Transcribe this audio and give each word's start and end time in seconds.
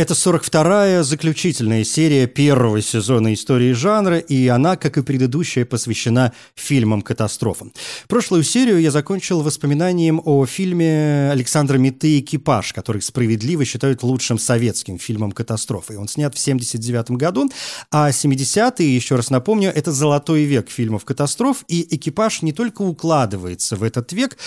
Это 0.00 0.14
42-я 0.14 1.02
заключительная 1.02 1.84
серия 1.84 2.26
первого 2.26 2.80
сезона 2.80 3.34
истории 3.34 3.72
жанра, 3.72 4.16
и 4.16 4.48
она, 4.48 4.76
как 4.76 4.96
и 4.96 5.02
предыдущая, 5.02 5.66
посвящена 5.66 6.32
фильмам-катастрофам. 6.54 7.74
Прошлую 8.08 8.42
серию 8.42 8.80
я 8.80 8.92
закончил 8.92 9.42
воспоминанием 9.42 10.22
о 10.24 10.46
фильме 10.46 11.28
Александра 11.30 11.76
Миты 11.76 12.18
«Экипаж», 12.20 12.72
который 12.72 13.02
справедливо 13.02 13.66
считают 13.66 14.02
лучшим 14.02 14.38
советским 14.38 14.98
фильмом 14.98 15.32
катастрофы. 15.32 15.98
Он 15.98 16.08
снят 16.08 16.34
в 16.34 16.38
79 16.38 17.10
году, 17.10 17.50
а 17.90 18.08
70-е, 18.08 18.96
еще 18.96 19.16
раз 19.16 19.28
напомню, 19.28 19.70
это 19.70 19.92
золотой 19.92 20.44
век 20.44 20.70
фильмов-катастроф, 20.70 21.62
и 21.68 21.86
«Экипаж» 21.94 22.40
не 22.40 22.54
только 22.54 22.80
укладывается 22.80 23.76
в 23.76 23.82
этот 23.82 24.14
век 24.14 24.38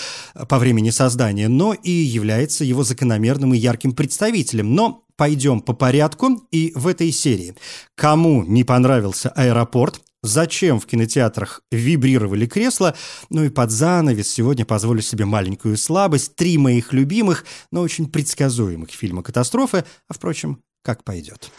по 0.48 0.58
времени 0.58 0.90
создания, 0.90 1.46
но 1.46 1.74
и 1.74 1.92
является 1.92 2.64
его 2.64 2.82
закономерным 2.82 3.54
и 3.54 3.56
ярким 3.56 3.92
представителем. 3.92 4.74
Но 4.74 5.03
пойдем 5.16 5.60
по 5.60 5.72
порядку 5.72 6.46
и 6.50 6.72
в 6.74 6.86
этой 6.86 7.12
серии. 7.12 7.54
Кому 7.94 8.44
не 8.44 8.64
понравился 8.64 9.30
аэропорт, 9.30 10.00
зачем 10.22 10.80
в 10.80 10.86
кинотеатрах 10.86 11.62
вибрировали 11.70 12.46
кресла, 12.46 12.94
ну 13.30 13.44
и 13.44 13.50
под 13.50 13.70
занавес 13.70 14.28
сегодня 14.28 14.64
позволю 14.64 15.02
себе 15.02 15.24
маленькую 15.24 15.76
слабость, 15.76 16.34
три 16.34 16.58
моих 16.58 16.92
любимых, 16.92 17.44
но 17.70 17.82
очень 17.82 18.10
предсказуемых 18.10 18.90
фильма 18.90 19.22
«Катастрофы», 19.22 19.84
а, 20.08 20.14
впрочем, 20.14 20.62
как 20.82 21.04
пойдет. 21.04 21.50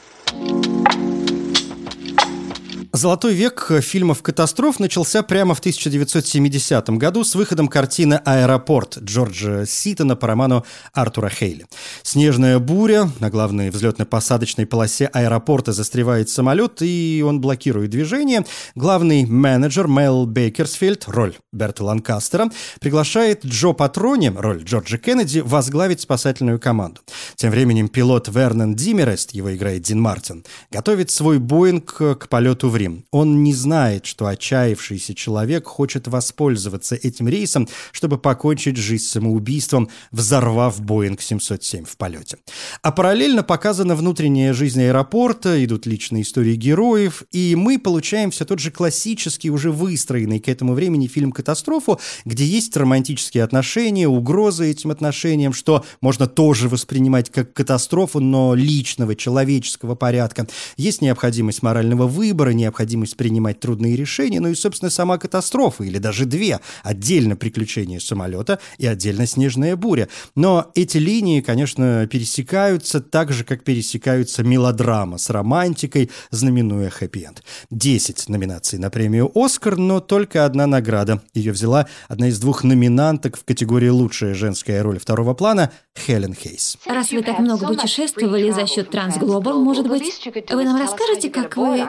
Золотой 2.95 3.33
век 3.33 3.73
фильмов 3.81 4.21
катастроф 4.21 4.79
начался 4.79 5.21
прямо 5.21 5.53
в 5.53 5.59
1970 5.59 6.91
году 6.91 7.25
с 7.25 7.35
выходом 7.35 7.67
картины 7.67 8.21
«Аэропорт» 8.23 8.99
Джорджа 8.99 9.65
Ситона 9.65 10.15
по 10.15 10.27
роману 10.27 10.65
Артура 10.93 11.27
Хейли. 11.27 11.65
Снежная 12.03 12.57
буря, 12.57 13.11
на 13.19 13.29
главной 13.29 13.69
взлетно-посадочной 13.69 14.65
полосе 14.65 15.07
аэропорта 15.07 15.73
застревает 15.73 16.29
самолет, 16.29 16.81
и 16.81 17.21
он 17.27 17.41
блокирует 17.41 17.89
движение. 17.89 18.45
Главный 18.75 19.25
менеджер 19.25 19.89
Мэл 19.89 20.25
Бейкерсфилд, 20.25 21.03
роль 21.07 21.35
Берта 21.51 21.83
Ланкастера, 21.83 22.49
приглашает 22.79 23.43
Джо 23.45 23.73
Патрони, 23.73 24.31
роль 24.33 24.63
Джорджа 24.63 24.97
Кеннеди, 24.97 25.39
возглавить 25.39 25.99
спасательную 25.99 26.61
команду. 26.61 27.01
Тем 27.35 27.51
временем 27.51 27.89
пилот 27.89 28.29
Вернон 28.29 28.73
Димерест, 28.73 29.31
его 29.31 29.53
играет 29.53 29.81
Дин 29.81 29.99
Мартин, 29.99 30.45
готовит 30.71 31.11
свой 31.11 31.39
Боинг 31.39 31.93
к 31.93 32.29
полету 32.29 32.69
в 32.69 32.77
Рим. 32.77 32.84
Он 33.11 33.43
не 33.43 33.53
знает, 33.53 34.05
что 34.05 34.27
отчаявшийся 34.27 35.13
человек 35.13 35.67
хочет 35.67 36.07
воспользоваться 36.07 36.95
этим 36.95 37.27
рейсом, 37.27 37.67
чтобы 37.91 38.17
покончить 38.17 38.77
жизнь 38.77 39.05
самоубийством, 39.05 39.89
взорвав 40.11 40.81
Боинг 40.81 41.21
707 41.21 41.85
в 41.85 41.97
полете. 41.97 42.37
А 42.81 42.91
параллельно 42.91 43.43
показана 43.43 43.95
внутренняя 43.95 44.53
жизнь 44.53 44.81
аэропорта, 44.81 45.63
идут 45.63 45.85
личные 45.85 46.23
истории 46.23 46.55
героев, 46.55 47.23
и 47.31 47.55
мы 47.55 47.79
получаем 47.79 48.31
все 48.31 48.45
тот 48.45 48.59
же 48.59 48.71
классический, 48.71 49.49
уже 49.49 49.71
выстроенный 49.71 50.39
к 50.39 50.47
этому 50.47 50.73
времени 50.73 51.07
фильм 51.07 51.31
«Катастрофу», 51.31 51.99
где 52.25 52.45
есть 52.45 52.75
романтические 52.75 53.43
отношения, 53.43 54.07
угрозы 54.07 54.69
этим 54.69 54.91
отношениям, 54.91 55.53
что 55.53 55.85
можно 56.01 56.27
тоже 56.27 56.69
воспринимать 56.69 57.29
как 57.29 57.53
катастрофу, 57.53 58.19
но 58.19 58.55
личного, 58.55 59.15
человеческого 59.15 59.95
порядка. 59.95 60.47
Есть 60.77 61.01
необходимость 61.01 61.63
морального 61.63 62.07
выбора, 62.07 62.51
необходимость 62.51 62.74
необходимость 62.75 63.15
принимать 63.15 63.59
трудные 63.59 63.95
решения, 63.95 64.41
ну 64.41 64.49
и, 64.49 64.55
собственно, 64.55 64.89
сама 64.89 65.17
катастрофа, 65.17 65.83
или 65.83 65.97
даже 65.97 66.25
две. 66.25 66.59
Отдельно 66.83 67.37
приключение 67.37 67.99
самолета 67.99 68.59
и 68.77 68.85
отдельно 68.85 69.25
снежная 69.25 69.75
буря. 69.77 70.09
Но 70.35 70.71
эти 70.75 70.97
линии, 70.97 71.39
конечно, 71.39 72.05
пересекаются 72.07 72.99
так 72.99 73.31
же, 73.31 73.45
как 73.45 73.63
пересекаются 73.63 74.43
мелодрама 74.43 75.17
с 75.17 75.29
романтикой, 75.29 76.11
знаменуя 76.31 76.89
хэппи-энд. 76.89 77.43
Десять 77.71 78.27
номинаций 78.27 78.77
на 78.77 78.89
премию 78.89 79.31
«Оскар», 79.33 79.77
но 79.77 80.01
только 80.01 80.45
одна 80.45 80.67
награда. 80.67 81.21
Ее 81.33 81.53
взяла 81.53 81.87
одна 82.09 82.27
из 82.27 82.39
двух 82.39 82.63
номинанток 82.63 83.37
в 83.37 83.45
категории 83.45 83.89
«Лучшая 83.89 84.33
женская 84.33 84.83
роль 84.83 84.99
второго 84.99 85.33
плана» 85.33 85.71
Хелен 85.97 86.33
Хейс. 86.33 86.77
Раз 86.85 87.11
вы 87.11 87.23
так 87.23 87.39
много 87.39 87.67
путешествовали 87.67 88.51
за 88.51 88.67
счет 88.67 88.89
Трансглобал, 88.91 89.63
может 89.63 89.87
быть, 89.87 90.03
вы 90.49 90.63
нам 90.63 90.79
расскажете, 90.79 91.29
как 91.29 91.55
вы 91.55 91.87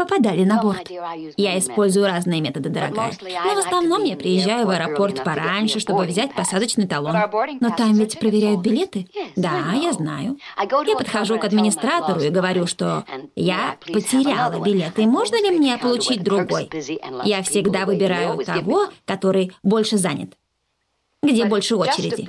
попадали 0.00 0.44
на 0.44 0.62
борт. 0.62 0.90
Я 1.36 1.58
использую 1.58 2.06
разные 2.06 2.40
методы, 2.40 2.70
дорогая. 2.70 3.12
Но 3.44 3.54
в 3.54 3.58
основном 3.58 4.04
я 4.04 4.16
приезжаю 4.16 4.66
в 4.66 4.70
аэропорт 4.70 5.22
пораньше, 5.22 5.78
чтобы 5.78 6.04
взять 6.04 6.34
посадочный 6.34 6.86
талон. 6.86 7.14
Но 7.60 7.70
там 7.70 7.94
ведь 7.94 8.18
проверяют 8.18 8.60
билеты? 8.60 9.06
Да, 9.36 9.72
я 9.74 9.92
знаю. 9.92 10.38
Я 10.58 10.96
подхожу 10.96 11.38
к 11.38 11.44
администратору 11.44 12.20
и 12.20 12.30
говорю, 12.30 12.66
что 12.66 13.04
я 13.36 13.76
потеряла 13.86 14.62
билет, 14.62 14.98
и 14.98 15.06
можно 15.06 15.36
ли 15.36 15.50
мне 15.50 15.76
получить 15.76 16.22
другой? 16.22 16.70
Я 17.24 17.42
всегда 17.42 17.84
выбираю 17.84 18.42
того, 18.44 18.88
который 19.04 19.52
больше 19.62 19.98
занят 19.98 20.34
где 21.22 21.44
больше 21.44 21.76
очереди. 21.76 22.26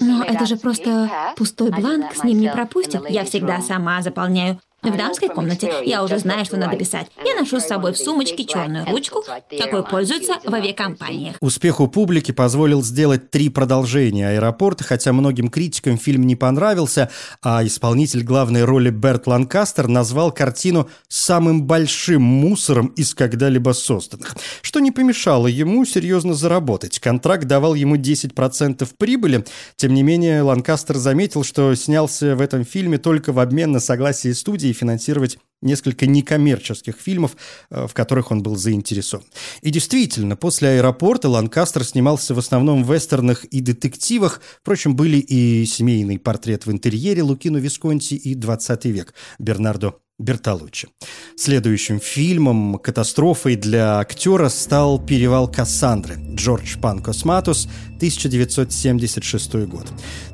Но 0.00 0.24
это 0.24 0.46
же 0.46 0.56
просто 0.56 1.34
пустой 1.36 1.70
бланк, 1.70 2.14
с 2.14 2.24
ним 2.24 2.40
не 2.40 2.50
пропустят. 2.50 3.08
Я 3.10 3.24
всегда 3.24 3.60
сама 3.60 4.00
заполняю 4.00 4.58
в 4.82 4.96
дамской 4.96 5.28
комнате 5.28 5.72
я 5.84 6.02
уже 6.02 6.18
знаю, 6.18 6.44
что 6.44 6.56
надо 6.56 6.76
писать. 6.76 7.06
Я 7.24 7.38
ношу 7.38 7.60
с 7.60 7.66
собой 7.66 7.92
в 7.92 7.98
сумочке 7.98 8.44
черную 8.44 8.84
ручку, 8.86 9.24
какой 9.58 9.84
пользуются 9.84 10.38
в 10.44 10.52
авиакомпаниях. 10.52 11.36
Успеху 11.40 11.86
публики 11.86 12.32
позволил 12.32 12.82
сделать 12.82 13.30
три 13.30 13.48
продолжения 13.48 14.30
аэропорта, 14.30 14.82
хотя 14.82 15.12
многим 15.12 15.50
критикам 15.50 15.98
фильм 15.98 16.26
не 16.26 16.34
понравился, 16.34 17.10
а 17.42 17.64
исполнитель 17.64 18.24
главной 18.24 18.64
роли 18.64 18.90
Берт 18.90 19.28
Ланкастер 19.28 19.86
назвал 19.86 20.32
картину 20.32 20.90
самым 21.06 21.62
большим 21.62 22.22
мусором 22.22 22.88
из 22.88 23.14
когда-либо 23.14 23.72
созданных, 23.72 24.34
что 24.62 24.80
не 24.80 24.90
помешало 24.90 25.46
ему 25.46 25.84
серьезно 25.84 26.34
заработать. 26.34 26.98
Контракт 26.98 27.44
давал 27.44 27.74
ему 27.74 27.96
10% 27.96 28.88
прибыли. 28.98 29.44
Тем 29.76 29.94
не 29.94 30.02
менее, 30.02 30.42
Ланкастер 30.42 30.96
заметил, 30.96 31.44
что 31.44 31.72
снялся 31.76 32.34
в 32.34 32.40
этом 32.40 32.64
фильме 32.64 32.98
только 32.98 33.32
в 33.32 33.38
обмен 33.38 33.70
на 33.70 33.78
согласие 33.78 34.34
студии 34.34 34.71
финансировать 34.72 35.38
несколько 35.62 36.06
некоммерческих 36.06 36.96
фильмов, 36.96 37.36
э, 37.70 37.86
в 37.86 37.94
которых 37.94 38.30
он 38.30 38.42
был 38.42 38.56
заинтересован. 38.56 39.24
И 39.62 39.70
действительно, 39.70 40.36
после 40.36 40.70
«Аэропорта» 40.70 41.28
Ланкастер 41.28 41.84
снимался 41.84 42.34
в 42.34 42.38
основном 42.38 42.84
в 42.84 42.92
вестернах 42.92 43.44
и 43.44 43.60
детективах. 43.60 44.40
Впрочем, 44.60 44.96
были 44.96 45.18
и 45.18 45.64
семейный 45.66 46.18
портрет 46.18 46.66
в 46.66 46.72
интерьере 46.72 47.22
Лукино 47.22 47.58
Висконти 47.58 48.14
и 48.14 48.34
«20 48.34 48.90
век» 48.90 49.14
Бернардо 49.38 49.94
Бертолуччи. 50.18 50.88
Следующим 51.36 51.98
фильмом, 51.98 52.78
катастрофой 52.78 53.56
для 53.56 53.98
актера 53.98 54.48
стал 54.48 55.04
«Перевал 55.04 55.50
Кассандры» 55.50 56.16
Джордж 56.34 56.78
Пан 56.78 57.02
Косматус, 57.02 57.66
1976 57.96 59.54
год. 59.66 59.86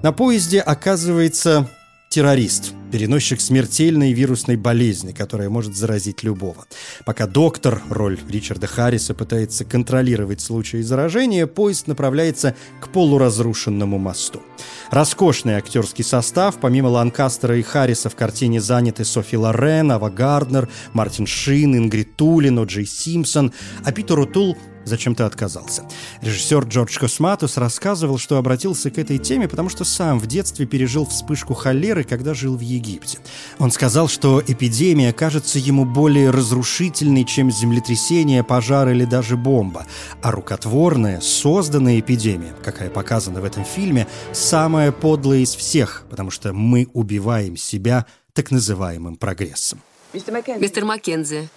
На 0.03 0.13
поезде 0.13 0.61
оказывается 0.61 1.71
террорист, 2.11 2.75
переносчик 2.89 3.41
смертельной 3.41 4.13
вирусной 4.13 4.57
болезни, 4.57 5.13
которая 5.13 5.49
может 5.49 5.77
заразить 5.77 6.23
любого. 6.23 6.67
Пока 7.05 7.27
доктор, 7.27 7.83
роль 7.89 8.19
Ричарда 8.29 8.67
Харриса, 8.67 9.15
пытается 9.15 9.65
контролировать 9.65 10.41
случаи 10.41 10.83
заражения, 10.83 11.47
поезд 11.47 11.87
направляется 11.87 12.55
к 12.81 12.89
полуразрушенному 12.89 13.99
мосту. 13.99 14.43
Роскошный 14.91 15.55
актерский 15.55 16.05
состав, 16.05 16.57
помимо 16.61 16.89
Ланкастера 16.89 17.57
и 17.57 17.63
Харриса 17.63 18.11
в 18.11 18.17
картине 18.17 18.61
заняты 18.61 19.05
Софи 19.05 19.37
Лорен, 19.37 19.93
Ава 19.93 20.11
Гарднер, 20.11 20.69
Мартин 20.93 21.27
Шин, 21.27 21.77
Ингрид 21.77 22.17
Тулин, 22.17 22.59
О'Джей 22.59 22.87
Симпсон, 22.87 23.53
а 23.85 23.93
Питер 23.93 24.19
Утул 24.89 24.99
зачем-то 24.99 25.27
отказался. 25.27 25.85
Режиссер 26.23 26.65
Джордж 26.65 26.99
Косматус 26.99 27.57
рассказывал, 27.57 28.19
что 28.19 28.39
обратился 28.39 28.91
к 28.91 28.99
этой 28.99 29.19
теме, 29.19 29.49
потому 29.49 29.69
что 29.69 29.85
сам 29.85 30.19
в 30.19 30.27
детстве 30.27 30.67
пережил 30.67 31.05
вспышку 31.05 31.55
холеры, 31.55 32.05
когда 32.05 32.35
жил 32.35 32.57
в 32.57 32.61
Египте. 32.61 33.19
Он 33.59 33.71
сказал, 33.71 34.09
что 34.09 34.43
эпидемия 34.47 35.13
кажется 35.13 35.59
ему 35.59 35.85
более 35.85 36.31
разрушительной, 36.31 37.25
чем 37.25 37.51
землетрясение, 37.51 38.43
пожар 38.43 38.89
или 38.89 39.05
даже 39.05 39.37
бомба, 39.37 39.87
а 40.23 40.31
рукотворная, 40.31 41.21
созданная 41.21 42.01
эпидемия, 42.01 42.55
какая 42.65 42.91
показана 42.91 43.41
в 43.41 43.45
этом 43.45 43.65
фильме, 43.65 44.07
самая 44.33 44.93
подлая 44.93 45.41
из 45.41 45.55
всех, 45.55 46.05
потому 46.11 46.31
что 46.31 46.53
мы 46.53 46.89
убиваем 46.95 47.57
себя 47.57 48.07
так 48.33 48.51
называемым 48.51 49.17
прогрессом. 49.17 49.81
Мистер 50.15 50.85
Маккензи, 50.85 51.49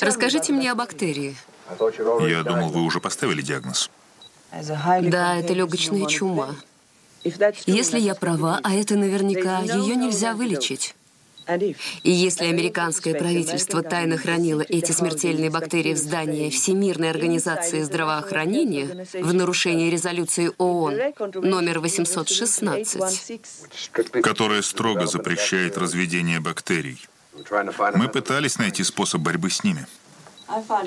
расскажите 0.00 0.52
мне 0.52 0.70
о 0.70 0.74
бактерии. 0.74 1.34
Я 2.20 2.42
думал, 2.42 2.70
вы 2.70 2.82
уже 2.82 3.00
поставили 3.00 3.42
диагноз. 3.42 3.90
Да, 4.52 5.36
это 5.36 5.52
легочная 5.52 6.06
чума. 6.06 6.54
Если 7.66 7.98
я 7.98 8.14
права, 8.14 8.60
а 8.62 8.74
это 8.74 8.96
наверняка, 8.96 9.60
ее 9.60 9.96
нельзя 9.96 10.34
вылечить. 10.34 10.94
И 12.02 12.10
если 12.10 12.46
американское 12.46 13.14
правительство 13.14 13.82
тайно 13.82 14.16
хранило 14.16 14.62
эти 14.62 14.90
смертельные 14.92 15.50
бактерии 15.50 15.94
в 15.94 15.98
здании 15.98 16.50
Всемирной 16.50 17.10
организации 17.10 17.82
здравоохранения 17.82 19.06
в 19.14 19.32
нарушении 19.32 19.88
резолюции 19.90 20.50
ООН 20.58 21.14
номер 21.34 21.78
816, 21.78 23.40
которая 24.22 24.62
строго 24.62 25.06
запрещает 25.06 25.78
разведение 25.78 26.40
бактерий, 26.40 27.00
мы 27.94 28.08
пытались 28.08 28.58
найти 28.58 28.82
способ 28.82 29.20
борьбы 29.20 29.50
с 29.50 29.62
ними. 29.62 29.86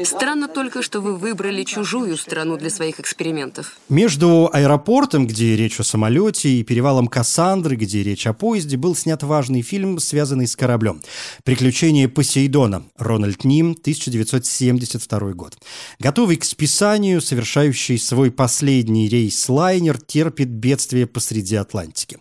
Странно 0.04 0.48
только, 0.48 0.82
что 0.82 1.02
вы 1.02 1.16
выбрали 1.16 1.64
чужую 1.64 2.18
страну 2.18 2.58
для 2.58 2.70
своих 2.70 3.00
экспериментов. 3.00 3.78
Между 3.90 4.50
аэропортом, 4.52 5.28
где 5.28 5.56
речь 5.56 5.80
о 5.80 5.84
самолете, 5.84 6.50
и 6.50 6.64
перевалом 6.64 7.08
Кассандры, 7.08 7.76
где 7.76 8.04
речь 8.04 8.26
о 8.28 8.34
поезде, 8.34 8.78
был 8.78 8.96
снят 8.96 9.22
важный 9.24 9.62
фильм, 9.62 10.00
связанный 10.00 10.48
с 10.48 10.56
кораблем. 10.56 11.02
«Приключения 11.44 12.08
Посейдона» 12.08 12.84
Рональд 12.98 13.44
Ним, 13.44 13.72
1972 13.72 15.20
год. 15.34 15.58
Готовый 16.00 16.38
к 16.38 16.46
списанию, 16.46 17.22
совершающий 17.22 17.98
свой 17.98 18.32
последний 18.32 19.10
рейс 19.10 19.50
лайнер 19.50 20.00
терпит 20.00 20.50
бедствие 20.50 21.08
посреди 21.08 21.56
Атлантики. 21.56 22.18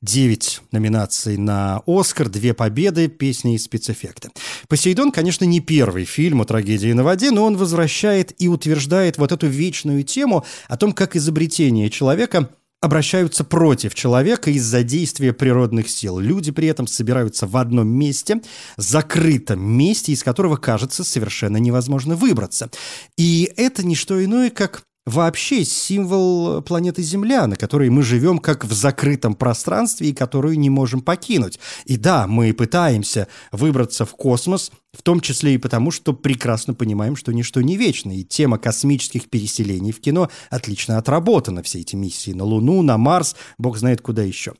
Девять 0.00 0.60
номинаций 0.70 1.36
на 1.36 1.82
«Оскар», 1.84 2.28
две 2.28 2.54
победы, 2.54 3.08
песни 3.08 3.56
и 3.56 3.58
спецэффекты. 3.58 4.30
«Посейдон», 4.68 5.10
конечно, 5.10 5.44
не 5.44 5.58
первый 5.58 6.04
фильм 6.04 6.40
о 6.40 6.44
трагедии 6.44 6.92
на 6.92 7.02
воде, 7.02 7.32
но 7.32 7.44
он 7.44 7.56
возвращает 7.56 8.32
и 8.40 8.46
утверждает 8.46 9.18
вот 9.18 9.32
эту 9.32 9.48
вечную 9.48 10.04
тему 10.04 10.44
о 10.68 10.76
том, 10.76 10.92
как 10.92 11.16
изобретение 11.16 11.90
человека 11.90 12.48
обращаются 12.80 13.42
против 13.42 13.94
человека 13.94 14.50
из-за 14.52 14.84
действия 14.84 15.32
природных 15.32 15.88
сил. 15.90 16.20
Люди 16.20 16.52
при 16.52 16.68
этом 16.68 16.86
собираются 16.86 17.46
в 17.46 17.56
одном 17.56 17.88
месте, 17.88 18.40
закрытом 18.76 19.60
месте, 19.60 20.12
из 20.12 20.22
которого, 20.22 20.56
кажется, 20.56 21.02
совершенно 21.02 21.56
невозможно 21.56 22.14
выбраться. 22.14 22.70
И 23.16 23.52
это 23.56 23.84
не 23.84 23.96
что 23.96 24.24
иное, 24.24 24.50
как 24.50 24.84
вообще 25.08 25.64
символ 25.64 26.62
планеты 26.62 27.02
Земля, 27.02 27.46
на 27.46 27.56
которой 27.56 27.88
мы 27.88 28.02
живем 28.02 28.38
как 28.38 28.64
в 28.64 28.72
закрытом 28.72 29.34
пространстве 29.34 30.10
и 30.10 30.14
которую 30.14 30.58
не 30.58 30.70
можем 30.70 31.00
покинуть. 31.00 31.58
И 31.86 31.96
да, 31.96 32.26
мы 32.26 32.52
пытаемся 32.52 33.26
выбраться 33.50 34.04
в 34.04 34.14
космос, 34.14 34.70
в 34.92 35.02
том 35.02 35.20
числе 35.20 35.54
и 35.54 35.58
потому, 35.58 35.90
что 35.90 36.12
прекрасно 36.12 36.74
понимаем, 36.74 37.16
что 37.16 37.32
ничто 37.32 37.62
не 37.62 37.76
вечно. 37.76 38.12
И 38.12 38.22
тема 38.22 38.58
космических 38.58 39.30
переселений 39.30 39.92
в 39.92 40.00
кино 40.00 40.30
отлично 40.50 40.98
отработана. 40.98 41.62
Все 41.62 41.80
эти 41.80 41.96
миссии 41.96 42.32
на 42.32 42.44
Луну, 42.44 42.82
на 42.82 42.98
Марс, 42.98 43.34
бог 43.56 43.78
знает 43.78 44.02
куда 44.02 44.22
еще. 44.22 44.54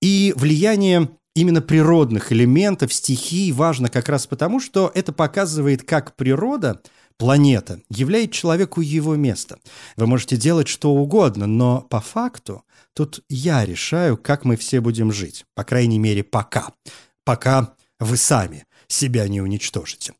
И 0.00 0.34
влияние 0.36 1.10
именно 1.34 1.62
природных 1.62 2.32
элементов, 2.32 2.92
стихий 2.92 3.52
важно 3.52 3.88
как 3.88 4.08
раз 4.08 4.26
потому, 4.26 4.60
что 4.60 4.90
это 4.94 5.12
показывает, 5.12 5.84
как 5.84 6.16
природа– 6.16 6.80
планета 7.16 7.80
являет 7.90 8.32
человеку 8.32 8.80
его 8.80 9.16
место. 9.16 9.58
Вы 9.96 10.06
можете 10.06 10.36
делать 10.36 10.68
что 10.68 10.90
угодно, 10.90 11.46
но 11.46 11.80
по 11.82 12.00
факту 12.00 12.64
тут 12.94 13.24
я 13.28 13.64
решаю, 13.64 14.16
как 14.16 14.44
мы 14.44 14.56
все 14.56 14.80
будем 14.80 15.12
жить. 15.12 15.44
По 15.54 15.64
крайней 15.64 15.98
мере, 15.98 16.22
пока. 16.22 16.72
Пока 17.24 17.74
вы 18.00 18.16
сами 18.16 18.66
себя 18.88 19.28
не 19.28 19.40
уничтожите. 19.40 20.14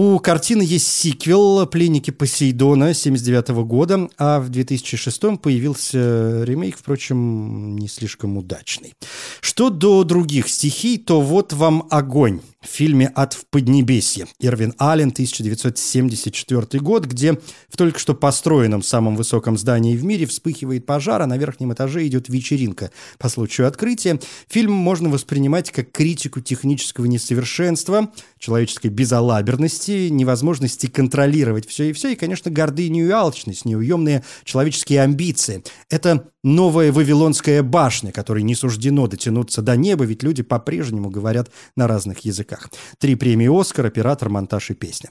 У 0.00 0.20
картины 0.20 0.62
есть 0.62 0.86
сиквел 0.86 1.66
«Пленники 1.66 2.12
Посейдона» 2.12 2.94
79 2.94 3.48
года, 3.66 4.08
а 4.16 4.38
в 4.38 4.48
2006 4.48 5.40
появился 5.42 6.44
ремейк, 6.44 6.78
впрочем, 6.78 7.76
не 7.76 7.88
слишком 7.88 8.36
удачный. 8.38 8.94
Что 9.40 9.70
до 9.70 10.04
других 10.04 10.50
стихий, 10.50 10.98
то 10.98 11.20
вот 11.20 11.52
вам 11.52 11.88
огонь 11.90 12.42
в 12.60 12.68
фильме 12.68 13.10
«Ад 13.16 13.34
в 13.34 13.46
Поднебесье». 13.46 14.26
Ирвин 14.38 14.74
Аллен, 14.78 15.08
1974 15.08 16.80
год, 16.80 17.06
где 17.06 17.32
в 17.68 17.76
только 17.76 17.98
что 17.98 18.14
построенном 18.14 18.82
самом 18.82 19.16
высоком 19.16 19.58
здании 19.58 19.96
в 19.96 20.04
мире 20.04 20.26
вспыхивает 20.26 20.86
пожар, 20.86 21.22
а 21.22 21.26
на 21.26 21.36
верхнем 21.38 21.72
этаже 21.72 22.06
идет 22.06 22.28
вечеринка 22.28 22.92
по 23.18 23.28
случаю 23.28 23.66
открытия. 23.66 24.20
Фильм 24.48 24.72
можно 24.72 25.08
воспринимать 25.08 25.72
как 25.72 25.90
критику 25.90 26.40
технического 26.40 27.06
несовершенства, 27.06 28.12
человеческой 28.38 28.88
безалаберности, 28.88 29.87
невозможности 29.92 30.86
контролировать 30.86 31.68
все 31.68 31.90
и 31.90 31.92
все, 31.92 32.12
и, 32.12 32.16
конечно, 32.16 32.50
гордыню 32.50 33.06
и 33.06 33.10
алчность, 33.10 33.64
неуемные 33.64 34.24
человеческие 34.44 35.02
амбиции. 35.02 35.62
Это 35.90 36.28
новая 36.42 36.92
Вавилонская 36.92 37.62
башня, 37.62 38.12
которой 38.12 38.42
не 38.42 38.54
суждено 38.54 39.06
дотянуться 39.06 39.62
до 39.62 39.76
неба, 39.76 40.04
ведь 40.04 40.22
люди 40.22 40.42
по-прежнему 40.42 41.10
говорят 41.10 41.50
на 41.76 41.86
разных 41.86 42.20
языках. 42.20 42.70
Три 42.98 43.14
премии 43.14 43.48
«Оскар», 43.48 43.86
оператор, 43.86 44.28
монтаж 44.28 44.70
и 44.70 44.74
песня. 44.74 45.10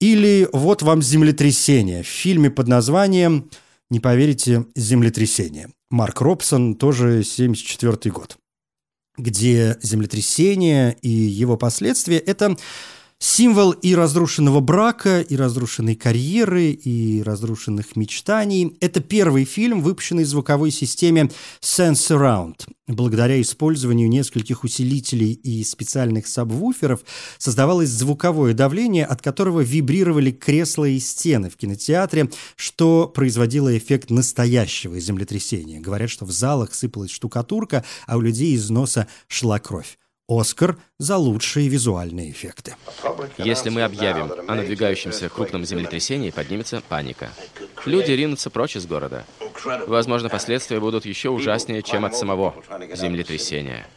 Или 0.00 0.48
вот 0.52 0.82
вам 0.82 1.02
«Землетрясение» 1.02 2.02
в 2.02 2.06
фильме 2.06 2.50
под 2.50 2.68
названием, 2.68 3.50
не 3.90 4.00
поверите, 4.00 4.66
«Землетрясение». 4.74 5.68
Марк 5.90 6.20
Робсон, 6.20 6.76
тоже 6.76 7.24
74 7.24 8.12
год 8.12 8.36
где 9.20 9.76
землетрясение 9.82 10.96
и 11.02 11.08
его 11.08 11.56
последствия– 11.56 12.18
это 12.18 12.56
Символ 13.22 13.72
и 13.72 13.94
разрушенного 13.94 14.60
брака, 14.60 15.20
и 15.20 15.36
разрушенной 15.36 15.94
карьеры, 15.94 16.70
и 16.70 17.22
разрушенных 17.22 17.94
мечтаний. 17.94 18.78
Это 18.80 19.00
первый 19.00 19.44
фильм, 19.44 19.82
выпущенный 19.82 20.24
в 20.24 20.26
звуковой 20.26 20.70
системе 20.70 21.30
Sense 21.60 21.96
Surround. 21.96 22.66
Благодаря 22.88 23.38
использованию 23.42 24.08
нескольких 24.08 24.64
усилителей 24.64 25.32
и 25.32 25.62
специальных 25.64 26.26
сабвуферов 26.28 27.00
создавалось 27.36 27.90
звуковое 27.90 28.54
давление, 28.54 29.04
от 29.04 29.20
которого 29.20 29.60
вибрировали 29.60 30.30
кресла 30.30 30.86
и 30.86 30.98
стены 30.98 31.50
в 31.50 31.58
кинотеатре, 31.58 32.30
что 32.56 33.06
производило 33.06 33.76
эффект 33.76 34.08
настоящего 34.08 34.98
землетрясения. 34.98 35.78
Говорят, 35.78 36.08
что 36.08 36.24
в 36.24 36.30
залах 36.30 36.72
сыпалась 36.72 37.10
штукатурка, 37.10 37.84
а 38.06 38.16
у 38.16 38.22
людей 38.22 38.54
из 38.54 38.70
носа 38.70 39.08
шла 39.28 39.58
кровь. 39.58 39.98
Оскар 40.30 40.76
за 40.98 41.16
лучшие 41.16 41.68
визуальные 41.68 42.30
эффекты. 42.30 42.76
Если 43.36 43.68
мы 43.68 43.82
объявим 43.82 44.30
о 44.46 44.54
надвигающемся 44.54 45.28
крупном 45.28 45.64
землетрясении, 45.64 46.30
поднимется 46.30 46.82
паника. 46.88 47.30
Люди 47.84 48.12
ринутся 48.12 48.48
прочь 48.48 48.76
из 48.76 48.86
города. 48.86 49.24
Возможно, 49.88 50.28
последствия 50.28 50.78
будут 50.78 51.04
еще 51.04 51.30
ужаснее, 51.30 51.82
чем 51.82 52.04
от 52.04 52.14
самого 52.14 52.54
землетрясения. 52.94 53.88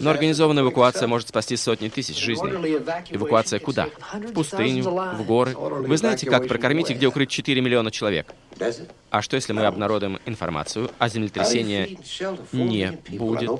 Но 0.00 0.10
организованная 0.10 0.64
эвакуация 0.64 1.06
может 1.06 1.28
спасти 1.28 1.56
сотни 1.56 1.88
тысяч 1.88 2.18
жизней. 2.18 2.78
Эвакуация 3.10 3.58
куда? 3.58 3.88
В 4.12 4.32
пустыню, 4.32 4.82
в 4.84 5.24
горы. 5.24 5.54
Вы 5.56 5.96
знаете, 5.96 6.28
как 6.28 6.46
прокормить 6.46 6.90
и 6.90 6.94
где 6.94 7.06
укрыть 7.06 7.30
4 7.30 7.58
миллиона 7.62 7.90
человек? 7.90 8.34
А 9.10 9.22
что, 9.22 9.36
если 9.36 9.52
мы 9.54 9.64
обнародуем 9.64 10.18
информацию, 10.26 10.90
а 10.98 11.08
землетрясения 11.08 11.96
не 12.52 12.98
будет? 13.08 13.50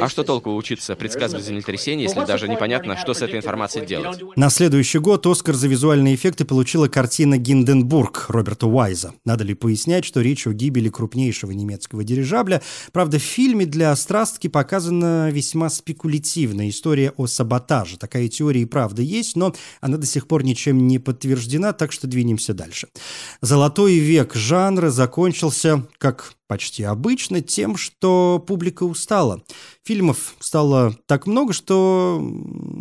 А 0.00 0.08
что 0.08 0.24
толку 0.24 0.54
учиться 0.54 0.96
предсказывать 0.96 1.44
землетрясение, 1.44 2.06
если 2.06 2.24
даже 2.24 2.48
непонятно, 2.48 2.96
что 2.96 3.14
с 3.14 3.22
этой 3.22 3.38
информацией 3.38 3.86
делать? 3.86 4.20
На 4.36 4.50
следующий 4.50 4.98
год 4.98 5.26
Оскар 5.26 5.54
за 5.54 5.68
визуальные 5.68 6.14
эффекты 6.14 6.44
получила 6.44 6.88
картина 6.88 7.38
«Гинденбург» 7.38 8.26
Роберта 8.28 8.66
Уайза. 8.66 9.14
Надо 9.24 9.44
ли 9.44 9.54
пояснять, 9.54 10.04
что 10.04 10.20
речь 10.20 10.46
о 10.46 10.52
гибели 10.52 10.88
крупнейшего 10.88 11.52
немецкого 11.52 12.04
дирижабля? 12.04 12.62
Правда, 12.92 13.18
в 13.18 13.22
фильме 13.22 13.66
для 13.66 13.94
страстки 13.96 14.48
показана 14.48 15.30
весьма 15.30 15.70
спекулятивная 15.70 16.68
история 16.68 17.12
о 17.16 17.26
саботаже. 17.26 17.98
Такая 17.98 18.28
теория 18.28 18.62
и 18.62 18.66
правда 18.66 19.02
есть, 19.02 19.36
но 19.36 19.54
она 19.80 19.96
до 19.96 20.06
сих 20.06 20.26
пор 20.26 20.44
ничем 20.44 20.86
не 20.86 20.98
подтверждена, 20.98 21.72
так 21.72 21.92
что 21.92 22.06
двинемся 22.06 22.54
дальше. 22.54 22.88
Золотой 23.40 23.98
век 23.98 24.34
жанра 24.34 24.90
закончился, 24.90 25.86
как 25.98 26.34
почти 26.50 26.82
обычно 26.82 27.42
тем, 27.42 27.76
что 27.76 28.42
публика 28.44 28.82
устала. 28.82 29.40
Фильмов 29.84 30.34
стало 30.40 30.94
так 31.06 31.26
много, 31.26 31.52
что 31.52 32.22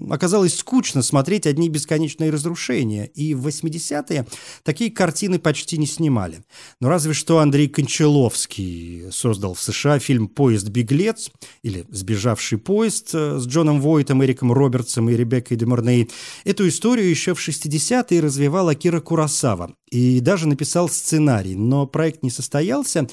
оказалось 0.10 0.58
скучно 0.58 1.02
смотреть 1.02 1.48
одни 1.48 1.70
бесконечные 1.70 2.30
разрушения. 2.30 3.06
И 3.16 3.34
в 3.34 3.48
80-е 3.48 4.28
такие 4.64 4.92
картины 4.92 5.40
почти 5.40 5.78
не 5.78 5.88
снимали. 5.88 6.44
Но 6.82 6.90
разве 6.90 7.14
что 7.14 7.40
Андрей 7.40 7.70
Кончаловский 7.70 9.12
создал 9.12 9.54
в 9.54 9.62
США 9.62 10.00
фильм 10.00 10.28
«Поезд 10.28 10.68
Беглец» 10.70 11.32
или 11.64 11.86
«Сбежавший 11.90 12.58
поезд» 12.58 13.12
с 13.12 13.48
Джоном 13.48 13.80
Войтом, 13.80 14.24
Эриком 14.24 14.52
Робертсом 14.52 15.10
и 15.10 15.16
Ребеккой 15.16 15.58
Деморней. 15.58 16.10
Эту 16.44 16.68
историю 16.68 17.10
еще 17.10 17.34
в 17.34 17.40
60-е 17.40 18.20
развивал 18.20 18.68
Акира 18.68 19.00
Курасава 19.00 19.74
и 19.90 20.20
даже 20.20 20.48
написал 20.48 20.90
сценарий, 20.90 21.56
но 21.56 21.88
проект 21.88 22.24
не 22.24 22.30
состоялся, 22.30 23.08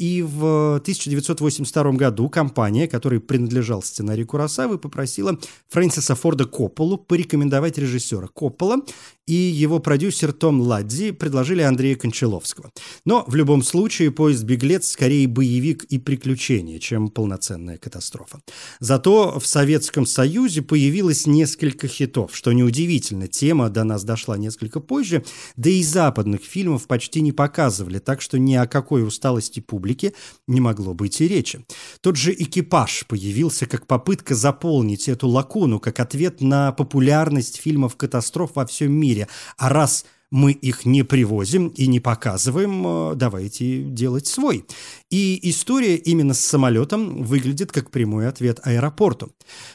И 0.00 0.22
в 0.22 0.76
1982 0.76 1.92
году 1.92 2.30
компания, 2.30 2.88
которой 2.88 3.20
принадлежал 3.40 3.82
сценарий 3.82 4.24
Курасавы, 4.24 4.78
попросила 4.78 5.38
Фрэнсиса 5.70 6.14
Форда 6.14 6.44
Копполу 6.44 6.98
порекомендовать 6.98 7.78
режиссера. 7.78 8.28
Коппола 8.28 8.82
и 9.26 9.32
его 9.32 9.78
продюсер 9.78 10.32
Том 10.32 10.60
Ладзи 10.60 11.12
предложили 11.12 11.62
Андрея 11.62 11.94
Кончаловского. 11.94 12.70
Но 13.04 13.24
в 13.28 13.34
любом 13.36 13.62
случае 13.62 14.10
«Поезд 14.10 14.42
беглец» 14.42 14.88
скорее 14.88 15.26
боевик 15.28 15.84
и 15.84 15.98
приключение, 15.98 16.80
чем 16.80 17.08
полноценная 17.08 17.78
катастрофа. 17.78 18.40
Зато 18.80 19.38
в 19.38 19.46
Советском 19.46 20.04
Союзе 20.04 20.62
появилось 20.62 21.26
несколько 21.26 21.86
хитов, 21.86 22.36
что 22.36 22.52
неудивительно, 22.52 23.28
тема 23.28 23.70
до 23.70 23.84
нас 23.84 24.02
дошла 24.02 24.36
несколько 24.36 24.80
позже, 24.80 25.24
да 25.56 25.70
и 25.70 25.82
западных 25.82 26.42
фильмов 26.42 26.86
почти 26.86 27.20
не 27.22 27.32
показывали, 27.32 28.00
так 28.00 28.20
что 28.20 28.38
ни 28.38 28.54
о 28.54 28.66
какой 28.66 29.06
усталости 29.06 29.60
публики 29.60 30.12
не 30.48 30.60
могло 30.60 30.92
быть 30.92 31.20
и 31.20 31.28
речи. 31.28 31.64
Тот 32.00 32.16
же 32.16 32.32
«Экипаж» 32.32 33.06
появился 33.06 33.19
как 33.66 33.86
попытка 33.86 34.34
заполнить 34.34 35.08
эту 35.08 35.28
лакуну, 35.28 35.78
как 35.78 36.00
ответ 36.00 36.40
на 36.40 36.72
популярность 36.72 37.60
фильмов 37.60 37.96
катастроф 37.96 38.52
во 38.54 38.66
всем 38.66 38.92
мире. 38.92 39.28
А 39.56 39.68
раз 39.68 40.04
мы 40.30 40.52
их 40.52 40.84
не 40.84 41.02
привозим 41.02 41.68
и 41.68 41.86
не 41.86 42.00
показываем, 42.00 42.86
э, 42.86 43.14
давайте 43.16 43.82
делать 43.82 44.26
свой. 44.26 44.64
И 45.10 45.40
история 45.50 45.96
именно 45.96 46.34
с 46.34 46.40
самолетом 46.40 47.24
выглядит 47.24 47.72
как 47.72 47.90
прямой 47.90 48.28
ответ 48.28 48.60
аэропорту. 48.62 49.32